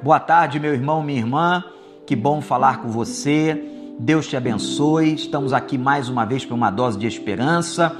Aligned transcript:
Boa 0.00 0.20
tarde, 0.20 0.60
meu 0.60 0.72
irmão, 0.72 1.02
minha 1.02 1.18
irmã. 1.18 1.64
Que 2.06 2.14
bom 2.14 2.40
falar 2.40 2.80
com 2.80 2.88
você. 2.88 3.60
Deus 3.98 4.28
te 4.28 4.36
abençoe. 4.36 5.14
Estamos 5.14 5.52
aqui 5.52 5.76
mais 5.76 6.08
uma 6.08 6.24
vez 6.24 6.44
para 6.44 6.54
uma 6.54 6.70
dose 6.70 6.96
de 6.96 7.08
esperança. 7.08 7.96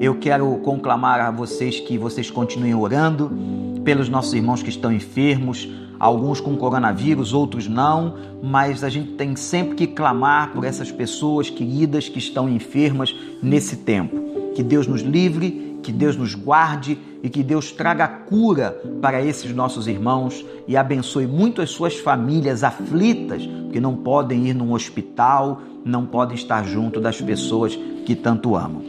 Eu 0.00 0.18
quero 0.18 0.56
conclamar 0.64 1.20
a 1.20 1.30
vocês 1.30 1.78
que 1.78 1.98
vocês 1.98 2.30
continuem 2.30 2.74
orando 2.74 3.30
pelos 3.84 4.08
nossos 4.08 4.32
irmãos 4.32 4.62
que 4.62 4.70
estão 4.70 4.90
enfermos, 4.90 5.68
alguns 6.00 6.40
com 6.40 6.56
coronavírus, 6.56 7.34
outros 7.34 7.68
não, 7.68 8.14
mas 8.42 8.82
a 8.82 8.88
gente 8.88 9.12
tem 9.12 9.36
sempre 9.36 9.74
que 9.74 9.86
clamar 9.86 10.52
por 10.54 10.64
essas 10.64 10.90
pessoas 10.90 11.50
queridas 11.50 12.08
que 12.08 12.18
estão 12.18 12.48
enfermas 12.48 13.14
nesse 13.42 13.76
tempo. 13.76 14.21
Que 14.54 14.62
Deus 14.62 14.86
nos 14.86 15.00
livre, 15.00 15.78
que 15.82 15.92
Deus 15.92 16.16
nos 16.16 16.34
guarde 16.34 16.98
e 17.22 17.28
que 17.28 17.42
Deus 17.42 17.72
traga 17.72 18.06
cura 18.06 18.80
para 19.00 19.22
esses 19.22 19.54
nossos 19.54 19.86
irmãos 19.86 20.44
e 20.66 20.76
abençoe 20.76 21.26
muito 21.26 21.60
as 21.60 21.70
suas 21.70 21.98
famílias 21.98 22.62
aflitas, 22.62 23.48
que 23.72 23.80
não 23.80 23.96
podem 23.96 24.46
ir 24.46 24.54
num 24.54 24.72
hospital, 24.72 25.60
não 25.84 26.06
podem 26.06 26.36
estar 26.36 26.64
junto 26.64 27.00
das 27.00 27.20
pessoas 27.20 27.76
que 28.06 28.14
tanto 28.14 28.56
amam. 28.56 28.82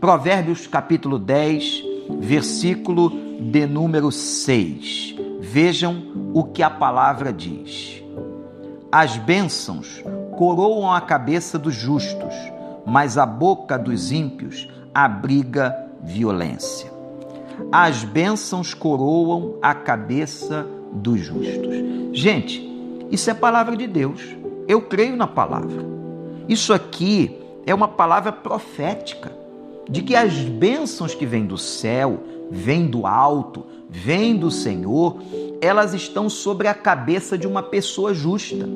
Provérbios 0.00 0.66
capítulo 0.66 1.18
10, 1.18 1.82
versículo 2.20 3.10
de 3.40 3.66
número 3.66 4.10
6. 4.10 5.16
Vejam 5.40 6.02
o 6.32 6.44
que 6.44 6.62
a 6.62 6.70
palavra 6.70 7.32
diz. 7.32 8.02
As 8.90 9.16
bênçãos 9.16 10.02
coroam 10.36 10.92
a 10.92 11.00
cabeça 11.00 11.58
dos 11.58 11.74
justos, 11.74 12.34
mas 12.86 13.18
a 13.18 13.26
boca 13.26 13.78
dos 13.78 14.12
ímpios 14.12 14.68
abriga 14.94 15.74
violência. 16.02 16.90
As 17.72 18.04
bênçãos 18.04 18.72
coroam 18.74 19.56
a 19.60 19.74
cabeça 19.74 20.66
dos 20.92 21.20
justos. 21.20 21.74
Gente, 22.12 22.66
isso 23.10 23.30
é 23.30 23.34
palavra 23.34 23.76
de 23.76 23.86
Deus. 23.86 24.22
Eu 24.66 24.82
creio 24.82 25.16
na 25.16 25.26
palavra. 25.26 25.84
Isso 26.48 26.72
aqui 26.72 27.36
é 27.66 27.74
uma 27.74 27.88
palavra 27.88 28.32
profética 28.32 29.32
de 29.88 30.02
que 30.02 30.14
as 30.14 30.34
bênçãos 30.34 31.14
que 31.14 31.26
vêm 31.26 31.46
do 31.46 31.56
céu, 31.56 32.22
vêm 32.50 32.86
do 32.86 33.06
alto, 33.06 33.64
vêm 33.88 34.36
do 34.36 34.50
Senhor, 34.50 35.18
elas 35.60 35.94
estão 35.94 36.28
sobre 36.28 36.68
a 36.68 36.74
cabeça 36.74 37.36
de 37.36 37.46
uma 37.46 37.62
pessoa 37.62 38.12
justa. 38.12 38.68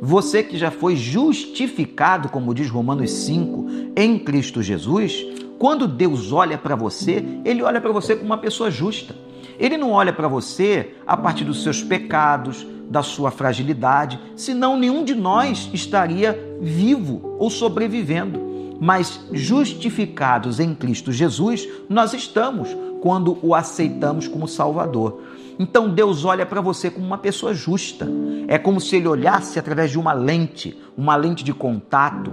Você 0.00 0.42
que 0.42 0.56
já 0.56 0.70
foi 0.70 0.96
justificado, 0.96 2.28
como 2.28 2.54
diz 2.54 2.70
Romanos 2.70 3.10
5, 3.10 3.66
em 3.96 4.18
Cristo 4.18 4.62
Jesus, 4.62 5.26
quando 5.64 5.88
Deus 5.88 6.30
olha 6.30 6.58
para 6.58 6.76
você, 6.76 7.24
ele 7.42 7.62
olha 7.62 7.80
para 7.80 7.90
você 7.90 8.14
como 8.14 8.26
uma 8.26 8.36
pessoa 8.36 8.70
justa. 8.70 9.16
Ele 9.58 9.78
não 9.78 9.92
olha 9.92 10.12
para 10.12 10.28
você 10.28 10.94
a 11.06 11.16
partir 11.16 11.42
dos 11.42 11.62
seus 11.62 11.82
pecados, 11.82 12.66
da 12.90 13.02
sua 13.02 13.30
fragilidade, 13.30 14.20
senão 14.36 14.78
nenhum 14.78 15.02
de 15.02 15.14
nós 15.14 15.70
estaria 15.72 16.38
vivo 16.60 17.36
ou 17.38 17.48
sobrevivendo 17.48 18.44
mas 18.80 19.20
justificados 19.32 20.60
em 20.60 20.74
Cristo 20.74 21.12
Jesus, 21.12 21.66
nós 21.88 22.12
estamos 22.12 22.68
quando 23.00 23.38
o 23.40 23.54
aceitamos 23.54 24.26
como 24.28 24.48
Salvador. 24.48 25.22
Então 25.58 25.88
Deus 25.88 26.24
olha 26.24 26.44
para 26.44 26.60
você 26.60 26.90
como 26.90 27.06
uma 27.06 27.18
pessoa 27.18 27.54
justa. 27.54 28.08
É 28.48 28.58
como 28.58 28.80
se 28.80 28.96
ele 28.96 29.06
olhasse 29.06 29.58
através 29.58 29.90
de 29.90 29.98
uma 29.98 30.12
lente, 30.12 30.76
uma 30.96 31.14
lente 31.14 31.44
de 31.44 31.52
contato, 31.52 32.32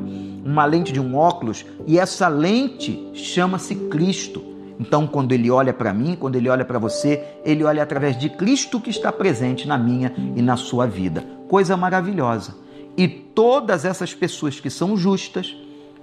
uma 0.52 0.66
lente 0.66 0.92
de 0.92 1.00
um 1.00 1.16
óculos, 1.16 1.66
e 1.88 1.98
essa 1.98 2.28
lente 2.28 3.10
chama-se 3.14 3.74
Cristo. 3.74 4.44
Então, 4.80 5.08
quando 5.08 5.32
ele 5.32 5.50
olha 5.50 5.74
para 5.74 5.94
mim, 5.94 6.18
quando 6.20 6.36
ele 6.36 6.50
olha 6.50 6.66
para 6.66 6.80
você, 6.80 7.24
ele 7.46 7.64
olha 7.64 7.84
através 7.84 8.18
de 8.18 8.30
Cristo 8.30 8.80
que 8.80 8.90
está 8.90 9.12
presente 9.12 9.68
na 9.68 9.78
minha 9.78 10.14
e 10.36 10.42
na 10.42 10.58
sua 10.58 10.88
vida. 10.88 11.24
Coisa 11.48 11.78
maravilhosa. 11.78 12.56
E 12.98 13.08
todas 13.08 13.86
essas 13.86 14.14
pessoas 14.14 14.60
que 14.60 14.70
são 14.70 14.98
justas, 14.98 15.56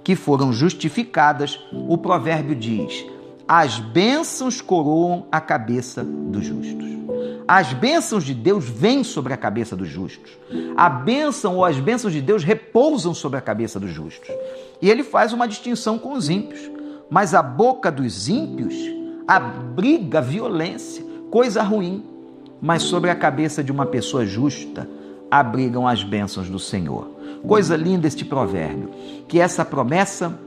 que 0.03 0.15
foram 0.15 0.51
justificadas, 0.51 1.59
o 1.71 1.97
provérbio 1.97 2.55
diz: 2.55 3.05
as 3.49 3.79
bênçãos 3.79 4.61
coroam 4.61 5.25
a 5.31 5.41
cabeça 5.41 6.03
dos 6.03 6.45
justos. 6.45 6.87
As 7.47 7.73
bênçãos 7.73 8.23
de 8.23 8.35
Deus 8.35 8.69
vêm 8.69 9.03
sobre 9.03 9.33
a 9.33 9.37
cabeça 9.37 9.75
dos 9.75 9.87
justos. 9.87 10.33
A 10.77 10.87
bênção 10.87 11.55
ou 11.55 11.65
as 11.65 11.79
bênçãos 11.79 12.13
de 12.13 12.21
Deus 12.21 12.43
repousam 12.43 13.11
sobre 13.11 13.39
a 13.39 13.41
cabeça 13.41 13.79
dos 13.79 13.89
justos. 13.89 14.29
E 14.79 14.87
ele 14.87 15.01
faz 15.01 15.33
uma 15.33 15.47
distinção 15.47 15.97
com 15.97 16.13
os 16.13 16.29
ímpios. 16.29 16.69
Mas 17.09 17.33
a 17.33 17.41
boca 17.41 17.91
dos 17.91 18.29
ímpios 18.29 18.75
abriga 19.27 20.21
violência, 20.21 21.03
coisa 21.31 21.63
ruim. 21.63 22.03
Mas 22.61 22.83
sobre 22.83 23.09
a 23.09 23.15
cabeça 23.15 23.63
de 23.63 23.71
uma 23.71 23.87
pessoa 23.87 24.27
justa 24.27 24.87
abrigam 25.31 25.87
as 25.87 26.03
bênçãos 26.03 26.47
do 26.47 26.59
Senhor. 26.59 27.07
Coisa 27.47 27.75
linda 27.75 28.05
este 28.05 28.23
provérbio. 28.23 28.91
Que 29.27 29.39
essa 29.39 29.65
promessa 29.65 30.39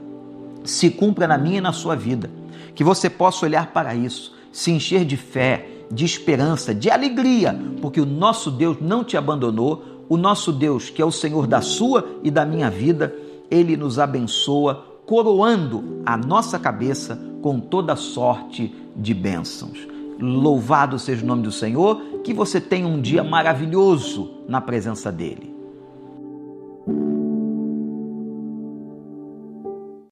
se 0.63 0.89
cumpra 0.89 1.27
na 1.27 1.37
minha 1.37 1.57
e 1.57 1.61
na 1.61 1.73
sua 1.73 1.97
vida. 1.97 2.29
Que 2.75 2.83
você 2.83 3.09
possa 3.09 3.45
olhar 3.45 3.67
para 3.67 3.95
isso, 3.95 4.33
se 4.51 4.71
encher 4.71 5.05
de 5.05 5.17
fé, 5.17 5.67
de 5.91 6.05
esperança, 6.05 6.73
de 6.73 6.89
alegria, 6.89 7.57
porque 7.81 8.01
o 8.01 8.05
nosso 8.05 8.49
Deus 8.49 8.77
não 8.81 9.03
te 9.03 9.15
abandonou. 9.15 9.83
O 10.09 10.17
nosso 10.17 10.51
Deus, 10.51 10.89
que 10.89 11.01
é 11.01 11.05
o 11.05 11.11
Senhor 11.11 11.47
da 11.47 11.61
sua 11.61 12.19
e 12.23 12.29
da 12.29 12.45
minha 12.45 12.69
vida, 12.69 13.15
ele 13.49 13.77
nos 13.77 13.99
abençoa, 13.99 14.85
coroando 15.05 16.01
a 16.05 16.17
nossa 16.17 16.59
cabeça 16.59 17.19
com 17.41 17.59
toda 17.59 17.95
sorte 17.95 18.73
de 18.95 19.13
bênçãos. 19.13 19.87
Louvado 20.19 20.99
seja 20.99 21.23
o 21.23 21.27
nome 21.27 21.43
do 21.43 21.51
Senhor, 21.51 22.01
que 22.23 22.33
você 22.33 22.59
tenha 22.59 22.87
um 22.87 23.01
dia 23.01 23.23
maravilhoso 23.23 24.31
na 24.47 24.61
presença 24.61 25.11
dEle. 25.11 25.52